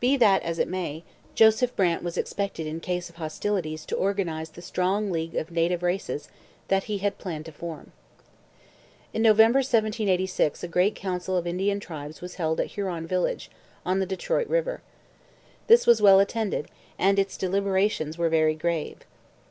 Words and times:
Be 0.00 0.18
that 0.18 0.42
as 0.42 0.58
it 0.58 0.68
may, 0.68 1.02
Joseph 1.34 1.74
Brant 1.74 2.02
was 2.02 2.18
expected 2.18 2.66
in 2.66 2.78
case 2.78 3.08
of 3.08 3.16
hostilities 3.16 3.86
to 3.86 3.96
organize 3.96 4.50
the 4.50 4.60
strong 4.60 5.10
league 5.10 5.34
of 5.34 5.50
native 5.50 5.82
races 5.82 6.28
that 6.68 6.84
he 6.84 6.98
had 6.98 7.16
planned 7.16 7.46
to 7.46 7.52
form. 7.52 7.92
In 9.14 9.22
November 9.22 9.60
1786 9.60 10.62
a 10.62 10.68
great 10.68 10.94
council 10.94 11.38
of 11.38 11.46
Indian 11.46 11.80
tribes 11.80 12.20
was 12.20 12.34
held 12.34 12.60
at 12.60 12.66
Huron 12.76 13.06
Village, 13.06 13.50
on 13.86 13.98
the 13.98 14.04
Detroit 14.04 14.46
river. 14.48 14.82
This 15.68 15.86
was 15.86 16.02
well 16.02 16.20
attended, 16.20 16.68
and 16.98 17.18
its 17.18 17.38
deliberations 17.38 18.18
were 18.18 18.28
very 18.28 18.54
grave. 18.54 18.98